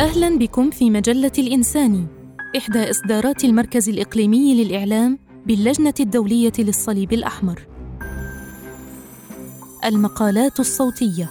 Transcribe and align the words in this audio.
أهلا 0.00 0.38
بكم 0.38 0.70
في 0.70 0.90
مجلة 0.90 1.32
الإنساني 1.38 2.06
إحدى 2.56 2.90
إصدارات 2.90 3.44
المركز 3.44 3.88
الإقليمي 3.88 4.64
للإعلام 4.64 5.18
باللجنة 5.46 5.94
الدولية 6.00 6.52
للصليب 6.58 7.12
الأحمر. 7.12 7.66
المقالات 9.84 10.60
الصوتية 10.60 11.30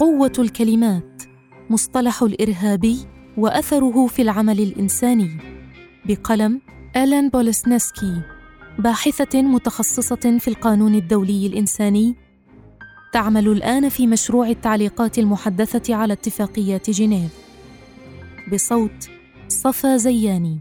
قوة 0.00 0.32
الكلمات 0.38 1.22
مصطلح 1.70 2.22
الإرهابي 2.22 2.98
وأثره 3.36 4.06
في 4.06 4.22
العمل 4.22 4.60
الإنساني 4.60 5.30
بقلم 6.04 6.60
ألان 6.96 7.28
بولسنسكي 7.28 8.20
باحثة 8.78 9.42
متخصصة 9.42 10.38
في 10.38 10.48
القانون 10.48 10.94
الدولي 10.94 11.46
الإنساني 11.46 12.16
تعمل 13.12 13.48
الآن 13.48 13.88
في 13.88 14.06
مشروع 14.06 14.48
التعليقات 14.48 15.18
المحدثة 15.18 15.94
على 15.94 16.12
اتفاقيات 16.12 16.90
جنيف. 16.90 17.30
بصوت 18.52 19.08
صفا 19.48 19.96
زياني. 19.96 20.58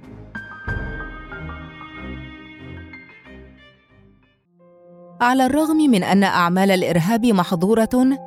على 5.21 5.45
الرغم 5.45 5.77
من 5.77 6.03
أن 6.03 6.23
أعمال 6.23 6.71
الإرهاب 6.71 7.25
محظورة 7.25 8.17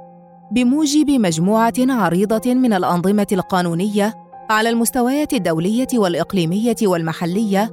بموجب 0.53 1.11
مجموعة 1.11 1.75
عريضة 1.79 2.55
من 2.55 2.73
الأنظمة 2.73 3.27
القانونية 3.33 4.15
على 4.51 4.69
المستويات 4.69 5.33
الدولية 5.33 5.89
والإقليمية 5.95 6.77
والمحلية 6.83 7.71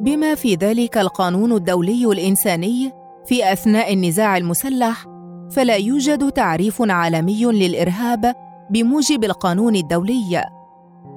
بما 0.00 0.34
في 0.34 0.54
ذلك 0.54 0.98
القانون 0.98 1.52
الدولي 1.52 2.06
الإنساني 2.06 2.92
في 3.26 3.52
أثناء 3.52 3.92
النزاع 3.92 4.36
المسلح 4.36 5.15
فلا 5.50 5.76
يوجد 5.76 6.30
تعريف 6.30 6.82
عالمي 6.82 7.44
للإرهاب 7.44 8.34
بموجب 8.70 9.24
القانون 9.24 9.76
الدولي. 9.76 10.44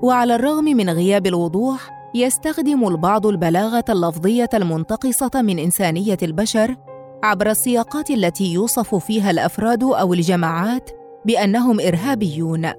وعلى 0.03 0.35
الرغم 0.35 0.63
من 0.63 0.89
غياب 0.89 1.27
الوضوح 1.27 1.89
يستخدم 2.15 2.87
البعض 2.87 3.25
البلاغة 3.25 3.85
اللفظية 3.89 4.49
المنتقصة 4.53 5.31
من 5.35 5.59
إنسانية 5.59 6.17
البشر 6.23 6.75
عبر 7.23 7.49
السياقات 7.49 8.09
التي 8.09 8.53
يوصف 8.53 8.95
فيها 8.95 9.31
الأفراد 9.31 9.83
أو 9.83 10.13
الجماعات 10.13 10.89
بأنهم 11.25 11.79
إرهابيون. 11.79 12.71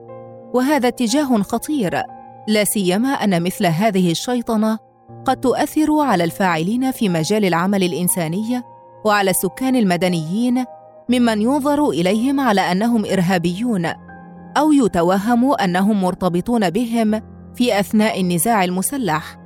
وهذا 0.55 0.88
اتجاه 0.88 1.42
خطير 1.42 2.03
لا 2.48 2.64
سيما 2.64 3.08
أن 3.08 3.42
مثل 3.42 3.66
هذه 3.66 4.10
الشيطنة 4.10 4.78
قد 5.25 5.41
تؤثر 5.41 5.98
على 6.00 6.25
الفاعلين 6.25 6.91
في 6.91 7.08
مجال 7.08 7.44
العمل 7.44 7.82
الإنساني 7.82 8.62
وعلى 9.05 9.30
السكان 9.30 9.77
المدنيين 9.77 10.64
ممن 11.11 11.42
ينظر 11.42 11.89
إليهم 11.89 12.41
على 12.41 12.61
أنهم 12.61 13.05
إرهابيون 13.05 13.86
أو 14.56 14.72
يتوهم 14.72 15.55
أنهم 15.55 16.03
مرتبطون 16.03 16.70
بهم 16.70 17.22
في 17.55 17.80
أثناء 17.80 18.20
النزاع 18.20 18.64
المسلح. 18.64 19.36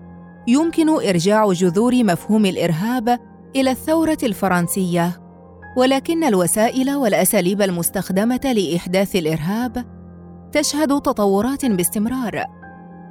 يمكن 0.48 0.88
إرجاع 0.88 1.52
جذور 1.52 2.04
مفهوم 2.04 2.46
الإرهاب 2.46 3.18
إلى 3.56 3.70
الثورة 3.70 4.18
الفرنسية. 4.22 5.20
ولكن 5.76 6.24
الوسائل 6.24 6.90
والأساليب 6.90 7.62
المستخدمة 7.62 8.40
لإحداث 8.56 9.16
الإرهاب 9.16 9.84
تشهد 10.52 10.88
تطورات 10.88 11.66
باستمرار. 11.66 12.44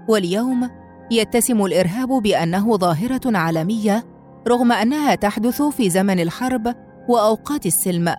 واليوم 0.10 0.70
يتسم 1.12 1.66
الإرهاب 1.66 2.10
بأنه 2.10 2.78
ظاهرة 2.78 3.38
عالمية 3.38 4.04
رغم 4.48 4.72
أنها 4.72 5.16
تحدث 5.16 5.62
في 5.62 5.90
زمن 5.90 6.20
الحرب 6.20 6.76
وأوقات 7.10 7.66
السلم. 7.66 8.16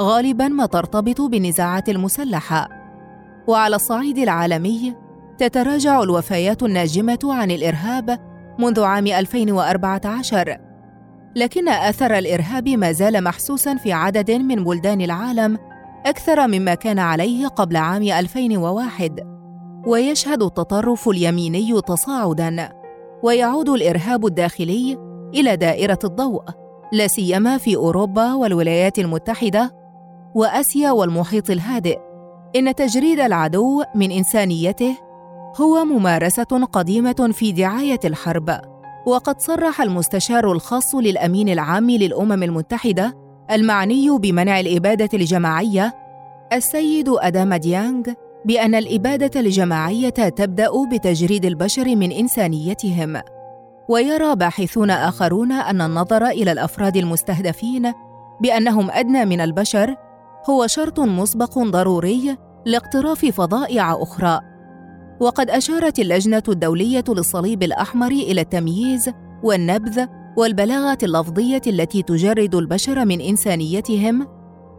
غالبا 0.00 0.48
ما 0.48 0.66
ترتبط 0.66 1.20
بالنزاعات 1.20 1.88
المسلحة. 1.88 2.82
وعلى 3.46 3.76
الصعيد 3.76 4.18
العالمي 4.18 4.94
تتراجع 5.38 6.02
الوفيات 6.02 6.62
الناجمة 6.62 7.18
عن 7.24 7.50
الإرهاب 7.50 8.18
منذ 8.58 8.82
عام 8.82 9.06
2014 9.06 10.58
لكن 11.36 11.68
اثر 11.68 12.18
الإرهاب 12.18 12.68
ما 12.68 12.92
زال 12.92 13.24
محسوسا 13.24 13.76
في 13.76 13.92
عدد 13.92 14.30
من 14.30 14.64
بلدان 14.64 15.00
العالم 15.00 15.58
أكثر 16.06 16.46
مما 16.46 16.74
كان 16.74 16.98
عليه 16.98 17.46
قبل 17.46 17.76
عام 17.76 18.02
2001 18.02 19.20
ويشهد 19.86 20.42
التطرف 20.42 21.08
اليميني 21.08 21.80
تصاعدا 21.80 22.68
ويعود 23.22 23.68
الإرهاب 23.68 24.26
الداخلي 24.26 24.98
إلى 25.34 25.56
دائرة 25.56 25.98
الضوء 26.04 26.42
لا 26.92 27.06
سيما 27.06 27.58
في 27.58 27.76
أوروبا 27.76 28.34
والولايات 28.34 28.98
المتحدة 28.98 29.81
وأسيا 30.34 30.90
والمحيط 30.90 31.50
الهادئ. 31.50 31.98
إن 32.56 32.74
تجريد 32.74 33.20
العدو 33.20 33.82
من 33.94 34.10
إنسانيته 34.10 34.96
هو 35.60 35.84
ممارسة 35.84 36.68
قديمة 36.72 37.30
في 37.32 37.52
دعاية 37.52 38.00
الحرب 38.04 38.60
وقد 39.06 39.40
صرح 39.40 39.80
المستشار 39.80 40.52
الخاص 40.52 40.94
للأمين 40.94 41.48
العام 41.48 41.90
للأمم 41.90 42.42
المتحدة 42.42 43.16
المعني 43.50 44.18
بمنع 44.18 44.60
الإبادة 44.60 45.08
الجماعية 45.14 45.94
السيد 46.52 47.08
أدام 47.08 47.54
ديانغ 47.54 48.02
بأن 48.44 48.74
الإبادة 48.74 49.40
الجماعية 49.40 50.08
تبدأ 50.10 50.70
بتجريد 50.92 51.44
البشر 51.44 51.96
من 51.96 52.12
إنسانيتهم. 52.12 53.20
ويرى 53.88 54.36
باحثون 54.36 54.90
آخرون 54.90 55.52
أن 55.52 55.80
النظر 55.80 56.26
إلى 56.26 56.52
الأفراد 56.52 56.96
المستهدفين 56.96 57.92
بأنهم 58.40 58.90
أدنى 58.90 59.24
من 59.24 59.40
البشر 59.40 59.96
هو 60.50 60.66
شرط 60.66 61.00
مسبق 61.00 61.58
ضروري 61.58 62.36
لاقتراف 62.66 63.24
فظائع 63.24 64.02
أخرى. 64.02 64.40
وقد 65.20 65.50
أشارت 65.50 65.98
اللجنة 65.98 66.42
الدولية 66.48 67.04
للصليب 67.08 67.62
الأحمر 67.62 68.10
إلى 68.10 68.40
التمييز 68.40 69.10
والنبذ 69.42 70.06
والبلاغة 70.36 70.98
اللفظية 71.02 71.62
التي 71.66 72.02
تجرد 72.02 72.54
البشر 72.54 73.04
من 73.04 73.20
إنسانيتهم 73.20 74.26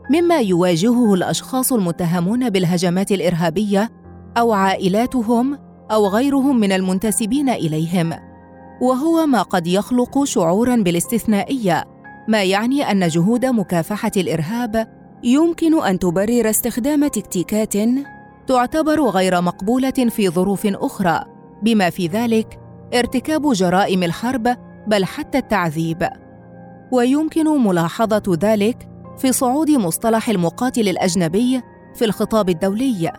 مما 0.10 0.40
يواجهه 0.40 1.14
الأشخاص 1.14 1.74
المتهمون 1.74 2.50
بالهجمات 2.50 3.12
الإرهابية 3.12 3.90
أو 4.38 4.54
عائلاتهم 4.54 5.58
أو 5.92 6.08
غيرهم 6.08 6.60
من 6.60 6.72
المنتسبين 6.72 7.50
إليهم. 7.50 8.14
وهو 8.82 9.26
ما 9.26 9.42
قد 9.42 9.68
يخلق 9.68 10.24
شعورا 10.24 10.76
بالاستثنائية 10.76 11.84
ما 12.28 12.44
يعني 12.44 12.92
أن 12.92 13.08
جهود 13.08 13.46
مكافحة 13.46 14.12
الإرهاب 14.18 15.03
يمكن 15.24 15.84
أن 15.84 16.00
تبرر 16.00 16.50
استخدام 16.50 17.08
تكتيكات 17.08 17.74
تعتبر 18.48 19.02
غير 19.10 19.42
مقبولة 19.42 19.92
في 20.10 20.30
ظروف 20.30 20.68
أخرى 20.68 21.24
بما 21.64 21.90
في 21.90 22.08
ذلك 22.08 22.60
ارتكاب 22.94 23.52
جرائم 23.52 24.04
الحرب 24.04 24.58
بل 24.88 25.06
حتى 25.06 25.38
التعذيب. 25.38 26.10
ويمكن 26.92 27.64
ملاحظة 27.64 28.38
ذلك 28.42 28.90
في 29.18 29.32
صعود 29.32 29.72
مصطلح 29.72 30.30
المقاتل 30.30 30.90
الأجنبي 30.90 31.62
في 31.96 32.06
الخطاب 32.06 32.50
الدولي. 32.50 33.12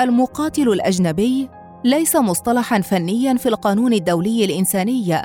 المقاتل 0.00 0.68
الأجنبي 0.68 1.48
ليس 1.84 2.16
مصطلحا 2.16 2.80
فنيا 2.80 3.34
في 3.34 3.48
القانون 3.48 3.92
الدولي 3.92 4.44
الإنساني 4.44 5.22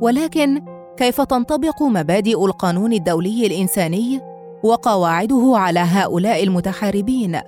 ولكن 0.00 0.62
كيف 0.96 1.20
تنطبق 1.20 1.82
مبادئ 1.82 2.44
القانون 2.44 2.92
الدولي 2.92 3.46
الإنساني 3.46 4.33
وقواعده 4.64 5.52
على 5.54 5.80
هؤلاء 5.80 6.44
المتحاربين. 6.44 7.40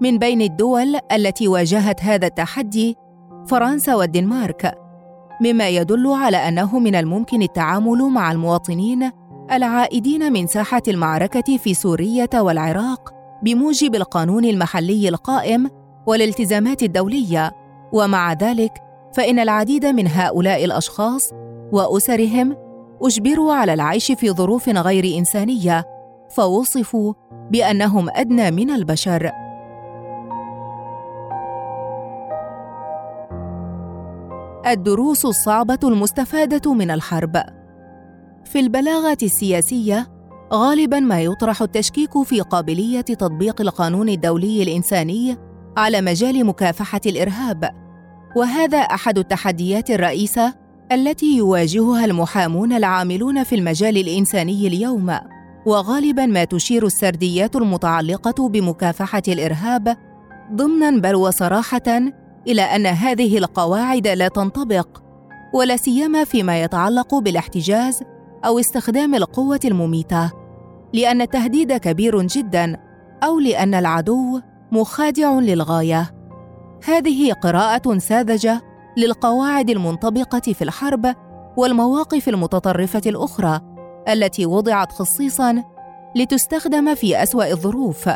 من 0.00 0.18
بين 0.18 0.42
الدول 0.42 0.98
التي 1.12 1.48
واجهت 1.48 2.02
هذا 2.02 2.26
التحدي 2.26 2.96
فرنسا 3.46 3.94
والدنمارك 3.94 4.74
مما 5.40 5.68
يدل 5.68 6.06
على 6.06 6.36
أنه 6.36 6.78
من 6.78 6.94
الممكن 6.94 7.42
التعامل 7.42 8.02
مع 8.02 8.32
المواطنين 8.32 9.10
العائدين 9.52 10.32
من 10.32 10.46
ساحة 10.46 10.82
المعركة 10.88 11.56
في 11.56 11.74
سوريه 11.74 12.30
والعراق 12.34 13.14
بموجب 13.42 13.94
القانون 13.94 14.44
المحلي 14.44 15.08
القائم 15.08 15.70
والالتزامات 16.06 16.82
الدولية. 16.82 17.52
ومع 17.92 18.32
ذلك 18.32 18.72
فإن 19.14 19.38
العديد 19.38 19.86
من 19.86 20.08
هؤلاء 20.08 20.64
الأشخاص 20.64 21.30
وأسرهم 21.72 22.56
أجبروا 23.02 23.54
على 23.54 23.74
العيش 23.74 24.12
في 24.12 24.30
ظروف 24.30 24.68
غير 24.68 25.18
إنسانية 25.18 25.97
فوصفوا 26.30 27.14
بأنهم 27.50 28.08
أدنى 28.10 28.50
من 28.50 28.70
البشر. 28.70 29.30
الدروس 34.66 35.24
الصعبة 35.24 35.78
المستفادة 35.84 36.74
من 36.74 36.90
الحرب. 36.90 37.42
في 38.44 38.60
البلاغة 38.60 39.18
السياسية 39.22 40.06
غالبا 40.52 41.00
ما 41.00 41.22
يطرح 41.22 41.62
التشكيك 41.62 42.22
في 42.22 42.40
قابلية 42.40 43.00
تطبيق 43.00 43.60
القانون 43.60 44.08
الدولي 44.08 44.62
الإنساني 44.62 45.36
على 45.76 46.00
مجال 46.00 46.46
مكافحة 46.46 47.00
الإرهاب. 47.06 47.70
وهذا 48.36 48.78
أحد 48.78 49.18
التحديات 49.18 49.90
الرئيسة 49.90 50.54
التي 50.92 51.36
يواجهها 51.36 52.04
المحامون 52.04 52.72
العاملون 52.72 53.44
في 53.44 53.54
المجال 53.54 53.96
الإنساني 53.96 54.66
اليوم. 54.66 55.10
وغالبا 55.68 56.26
ما 56.26 56.44
تشير 56.44 56.86
السرديات 56.86 57.56
المتعلقة 57.56 58.48
بمكافحة 58.48 59.22
الإرهاب 59.28 59.96
ضمنا 60.52 60.90
بل 60.90 61.14
وصراحه 61.14 61.98
إلى 62.46 62.62
أن 62.62 62.86
هذه 62.86 63.38
القواعد 63.38 64.06
لا 64.06 64.28
تنطبق 64.28 64.88
ولا 65.54 65.76
سيما 65.76 66.24
فيما 66.24 66.62
يتعلق 66.62 67.14
بالاحتجاز 67.14 68.02
أو 68.44 68.58
استخدام 68.58 69.14
القوة 69.14 69.60
المميتة 69.64 70.32
لأن 70.92 71.20
التهديد 71.20 71.72
كبير 71.72 72.22
جدا 72.22 72.76
أو 73.22 73.38
لأن 73.38 73.74
العدو 73.74 74.40
مخادع 74.72 75.38
للغاية. 75.38 76.14
هذه 76.84 77.32
قراءة 77.32 77.98
ساذجة 77.98 78.62
للقواعد 78.96 79.70
المنطبقة 79.70 80.52
في 80.52 80.62
الحرب 80.62 81.14
والمواقف 81.56 82.28
المتطرفة 82.28 83.02
الأخرى. 83.06 83.77
التي 84.08 84.46
وضعت 84.46 84.92
خصيصا 84.92 85.64
لتستخدم 86.16 86.94
في 86.94 87.22
أسوأ 87.22 87.50
الظروف. 87.50 88.08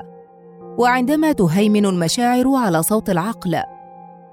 وعندما 0.79 1.33
تهيمن 1.33 1.87
المشاعر 1.87 2.57
على 2.57 2.83
صوت 2.83 3.11
العقل 3.11 3.63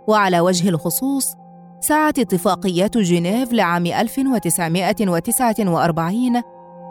وعلى 0.07 0.39
وجه 0.39 0.69
الخصوص 0.69 1.35
سعت 1.79 2.19
اتفاقيات 2.19 2.97
جنيف 2.97 3.53
لعام 3.53 3.85
1949 3.85 6.41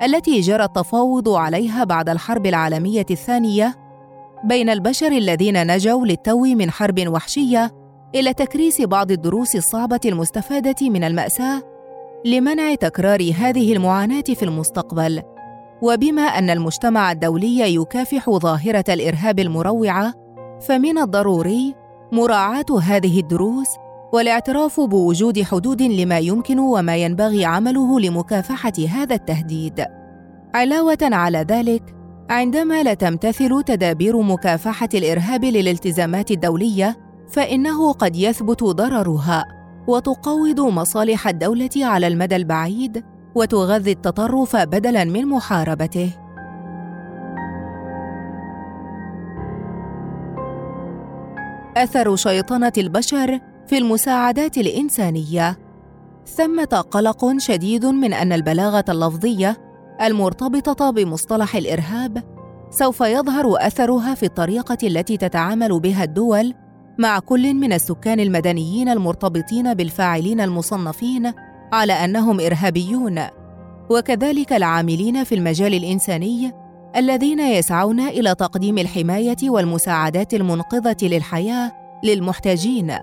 التي 0.03 0.41
جرى 0.41 0.65
التفاوض 0.65 1.29
عليها 1.29 1.85
بعد 1.85 2.09
الحرب 2.09 2.47
العالمية 2.47 3.07
الثانية 3.11 3.75
بين 4.45 4.71
البشر 4.71 5.13
الذين 5.13 5.67
نجوا 5.67 6.07
للتو 6.07 6.41
من 6.41 6.71
حرب 6.71 7.09
وحشية 7.09 7.71
إلى 8.15 8.35
تكريس 8.35 8.81
بعض 8.81 9.11
الدروس 9.11 9.57
الصعبة 9.57 10.01
المستفادة 10.05 10.91
من 10.91 11.05
المأساة 11.05 11.63
لمنع 12.25 12.75
تكرار 12.75 13.33
هذه 13.35 13.73
المعاناة 13.73 14.25
في 14.35 14.43
المستقبل 14.43 15.23
وبما 15.83 16.23
أن 16.23 16.51
المجتمع 16.51 17.13
الدولي 17.13 17.75
يكافح 17.75 18.31
ظاهرة 18.31 18.85
الإرهاب 18.89 19.39
المروعة 19.39 20.15
فمن 20.61 20.99
الضروري 20.99 21.75
مراعاة 22.13 22.81
هذه 22.83 23.21
الدروس 23.21 23.69
والاعتراف 24.13 24.81
بوجود 24.81 25.43
حدود 25.43 25.83
لما 25.83 26.19
يمكن 26.19 26.59
وما 26.59 26.97
ينبغي 26.97 27.45
عمله 27.45 28.01
لمكافحة 28.01 28.73
هذا 28.89 29.15
التهديد. 29.15 29.85
علاوة 30.55 30.99
على 31.03 31.39
ذلك 31.39 31.95
عندما 32.31 32.83
لا 32.83 32.95
تمتثل 32.95 33.63
تدابير 33.63 34.23
مكافحة 34.23 34.89
الإرهاب 34.95 35.45
للالتزامات 35.45 36.31
الدولية 36.31 36.97
فإنه 37.29 37.93
قد 37.93 38.17
يثبت 38.17 38.65
ضررها. 38.65 39.58
وتقوض 39.89 40.61
مصالح 40.61 41.29
الدولة 41.29 41.71
على 41.77 42.07
المدى 42.07 42.37
البعيد 42.37 43.05
وتغذي 43.35 43.93
التطرف 43.93 44.57
بدلا 44.57 45.05
من 45.05 45.27
محاربته. 45.27 46.11
أثر 51.77 52.17
شيطنة 52.17 52.73
البشر 52.79 53.41
في 53.67 53.79
المساعدات 53.79 54.59
الإنسانية. 54.59 55.59
ثمة 56.27 56.85
قلق 56.91 57.39
شديد 57.39 57.87
من 57.87 58.13
أن 58.13 58.33
البلاغة 58.33 58.85
اللفظية 58.89 59.57
المرتبطة 60.03 60.91
بمصطلح 60.91 61.57
الإرهاب 61.57 62.23
سوف 62.71 63.01
يظهر 63.01 63.67
أثرها 63.67 64.15
في 64.15 64.27
الطريقة 64.27 64.79
التي 64.83 65.17
تتعامل 65.17 65.81
بها 65.81 66.05
الدول 66.05 66.55
مع 66.99 67.19
كل 67.19 67.55
من 67.55 67.73
السكان 67.73 68.21
المدنيين 68.21 68.89
المرتبطين 68.89 69.75
بالفاعلين 69.75 70.41
المصنفين 70.41 71.33
على 71.73 71.93
أنهم 71.93 72.41
إرهابيون. 72.41 73.21
وكذلك 73.91 74.53
العاملين 74.53 75.25
في 75.25 75.35
المجال 75.35 75.75
الإنساني 75.75 76.53
الذين 76.97 77.41
يسعون 77.41 78.01
إلى 78.01 78.35
تقديم 78.35 78.79
الحماية 78.79 79.37
والمساعدات 79.45 80.35
المنقذة 80.35 80.97
للحياة 81.03 81.73
للمحتاجين. 82.05 82.95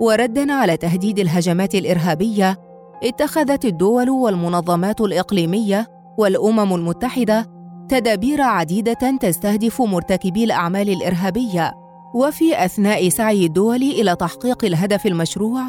وردا 0.00 0.52
على 0.52 0.76
تهديد 0.76 1.18
الهجمات 1.18 1.74
الإرهابية 1.74 2.58
اتخذت 3.02 3.64
الدول 3.64 4.10
والمنظمات 4.10 5.00
الإقليمية 5.00 5.86
والأمم 6.18 6.74
المتحدة 6.74 7.46
تدابير 7.88 8.40
عديدة 8.40 9.16
تستهدف 9.20 9.82
مرتكبي 9.82 10.44
الأعمال 10.44 10.90
الإرهابية. 10.90 11.83
وفي 12.14 12.64
أثناء 12.64 13.08
سعي 13.08 13.46
الدول 13.46 13.82
إلى 13.82 14.16
تحقيق 14.16 14.64
الهدف 14.64 15.06
المشروع 15.06 15.62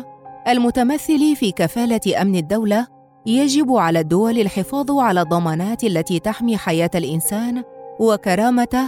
المتمثل 0.47 1.36
في 1.36 1.51
كفالة 1.51 2.21
أمن 2.21 2.36
الدولة 2.36 2.88
يجب 3.25 3.71
على 3.71 4.00
الدول 4.00 4.39
الحفاظ 4.39 4.92
على 4.92 5.21
الضمانات 5.21 5.83
التي 5.83 6.19
تحمي 6.19 6.57
حياة 6.57 6.89
الإنسان 6.95 7.63
وكرامته 8.00 8.86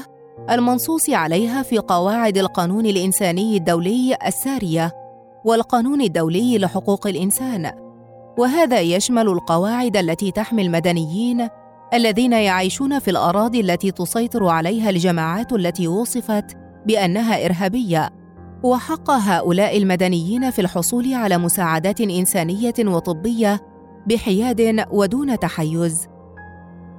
المنصوص 0.49 1.09
عليها 1.09 1.63
في 1.63 1.77
قواعد 1.77 2.37
القانون 2.37 2.85
الإنساني 2.85 3.57
الدولي 3.57 4.17
السارية 4.27 4.91
والقانون 5.45 6.01
الدولي 6.01 6.57
لحقوق 6.57 7.07
الإنسان. 7.07 7.71
وهذا 8.37 8.79
يشمل 8.79 9.27
القواعد 9.27 9.97
التي 9.97 10.31
تحمي 10.31 10.61
المدنيين 10.61 11.47
الذين 11.93 12.33
يعيشون 12.33 12.99
في 12.99 13.11
الأراضي 13.11 13.59
التي 13.59 13.91
تسيطر 13.91 14.47
عليها 14.47 14.89
الجماعات 14.89 15.53
التي 15.53 15.87
وصفت 15.87 16.66
بأنها 16.87 17.45
إرهابية 17.45 18.09
وحق 18.63 19.11
هؤلاء 19.11 19.77
المدنيين 19.77 20.51
في 20.51 20.61
الحصول 20.61 21.13
على 21.13 21.37
مساعدات 21.37 22.01
إنسانية 22.01 22.73
وطبية 22.79 23.61
بحياد 24.07 24.85
ودون 24.91 25.39
تحيز. 25.39 26.07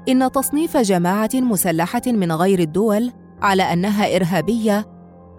إن 0.08 0.32
تصنيف 0.32 0.76
جماعة 0.76 1.30
مسلحة 1.34 2.02
من 2.06 2.32
غير 2.32 2.58
الدول 2.58 3.12
على 3.42 3.62
أنها 3.62 4.16
إرهابية 4.16 4.86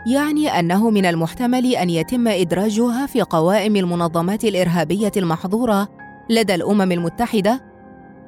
يعني 0.07 0.60
أنه 0.60 0.90
من 0.90 1.06
المحتمل 1.06 1.75
أن 1.75 1.90
يتم 1.90 2.28
إدراجها 2.28 3.06
في 3.06 3.22
قوائم 3.22 3.75
المنظمات 3.75 4.44
الإرهابية 4.44 5.12
المحظورة 5.18 5.88
لدى 6.30 6.56
الأمم 6.56 6.92
المتحدة 6.92 7.62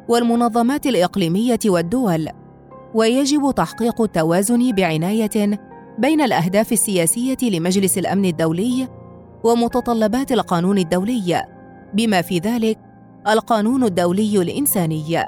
والمنظمات 0.09 0.85
الإقليمية 0.85 1.59
والدول 1.65 2.27
ويجب 2.93 3.51
تحقيق 3.55 4.01
التوازن 4.01 4.71
بعناية 4.71 5.59
بين 6.01 6.21
الأهداف 6.21 6.71
السياسية 6.71 7.37
لمجلس 7.43 7.97
الأمن 7.97 8.25
الدولي 8.25 8.87
ومتطلبات 9.43 10.31
القانون 10.31 10.77
الدولي. 10.77 11.43
بما 11.93 12.21
في 12.21 12.39
ذلك 12.39 12.79
القانون 13.27 13.83
الدولي 13.83 14.41
الإنساني. 14.41 15.25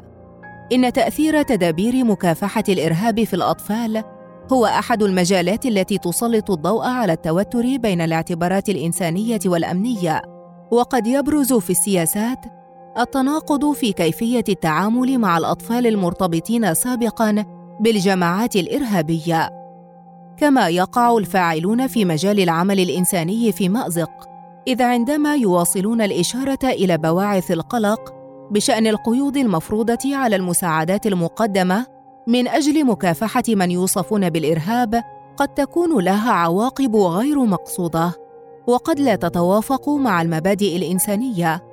إن 0.73 0.93
تأثير 0.93 1.41
تدابير 1.41 2.03
مكافحة 2.03 2.63
الإرهاب 2.69 3.23
في 3.23 3.33
الأطفال 3.33 4.03
هو 4.53 4.65
أحد 4.65 5.03
المجالات 5.03 5.65
التي 5.65 5.97
تسلط 5.97 6.51
الضوء 6.51 6.85
على 6.85 7.13
التوتر 7.13 7.77
بين 7.77 8.01
الاعتبارات 8.01 8.69
الإنسانية 8.69 9.39
والأمنية. 9.45 10.21
وقد 10.71 11.07
يبرز 11.07 11.53
في 11.53 11.69
السياسات 11.69 12.39
التناقض 12.97 13.71
في 13.71 13.91
كيفية 13.91 14.43
التعامل 14.49 15.17
مع 15.17 15.37
الأطفال 15.37 15.87
المرتبطين 15.87 16.73
سابقا 16.73 17.45
بالجماعات 17.79 18.55
الإرهابية. 18.55 19.62
كما 20.43 20.67
يقع 20.67 21.17
الفاعلون 21.17 21.87
في 21.87 22.05
مجال 22.05 22.39
العمل 22.39 22.79
الإنساني 22.79 23.51
في 23.51 23.69
مأزق 23.69 24.29
إذ 24.67 24.81
عندما 24.81 25.35
يواصلون 25.35 26.01
الإشارة 26.01 26.59
إلى 26.63 26.97
بواعث 26.97 27.51
القلق 27.51 28.13
بشأن 28.51 28.87
القيود 28.87 29.37
المفروضة 29.37 30.15
على 30.15 30.35
المساعدات 30.35 31.07
المقدمة 31.07 31.85
من 32.27 32.47
أجل 32.47 32.85
مكافحة 32.85 33.43
من 33.47 33.71
يوصفون 33.71 34.29
بالإرهاب 34.29 35.03
قد 35.37 35.47
تكون 35.47 36.03
لها 36.03 36.31
عواقب 36.31 36.95
غير 36.95 37.45
مقصودة 37.45 38.11
وقد 38.67 38.99
لا 38.99 39.15
تتوافق 39.15 39.89
مع 39.89 40.21
المبادئ 40.21 40.77
الإنسانية. 40.77 41.63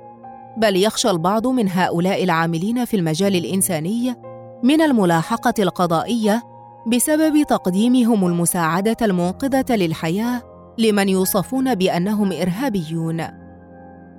بل 0.57 0.75
يخشى 0.75 1.09
البعض 1.09 1.47
من 1.47 1.69
هؤلاء 1.69 2.23
العاملين 2.23 2.85
في 2.85 2.97
المجال 2.97 3.35
الإنساني 3.35 4.15
من 4.63 4.81
الملاحقة 4.81 5.53
القضائية 5.59 6.50
بسبب 6.87 7.43
تقديمهم 7.43 8.25
المساعدة 8.27 8.97
المنقذه 9.01 9.75
للحياة 9.75 10.41
لمن 10.77 11.09
يوصفون 11.09 11.75
بأنهم 11.75 12.31
إرهابيون. 12.31 13.23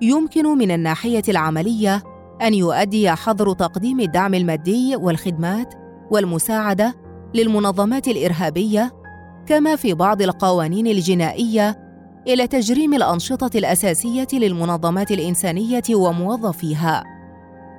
يمكن 0.02 0.58
من 0.58 0.70
الناحية 0.70 1.22
العملية 1.28 2.02
أن 2.42 2.54
يؤدي 2.54 3.10
حظر 3.10 3.52
تقديم 3.52 4.00
الدعم 4.00 4.34
المادي 4.34 4.96
والخدمات 4.96 5.74
والمساعدة 6.10 6.94
للمنظمات 7.34 8.08
الإرهابية 8.08 8.92
كما 9.46 9.76
في 9.76 9.94
بعض 9.94 10.22
القوانين 10.22 10.86
الجنائية 10.86 11.78
إلى 12.26 12.46
تجريم 12.46 12.94
الأنشطة 12.94 13.58
الأساسية 13.58 14.28
للمنظمات 14.32 15.10
الإنسانية 15.10 15.82
وموظفيها. 15.94 17.04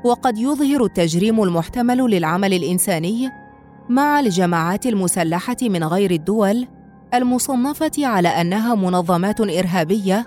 وقد 0.06 0.38
يظهر 0.38 0.84
التجريم 0.86 1.44
المحتمل 1.44 1.98
للعمل 1.98 2.54
الإنساني 2.54 3.43
مع 3.90 4.20
الجماعات 4.20 4.86
المسلحة 4.86 5.58
من 5.62 5.84
غير 5.84 6.12
الدول 6.12 6.68
المصنفة 7.14 7.92
على 7.98 8.28
أنها 8.28 8.76
منظمات 8.76 9.42
إرهابية 9.42 10.26